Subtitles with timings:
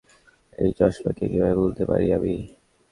[0.57, 2.33] এই চসমা কে কিভাবে ভুলতে পারি আমি?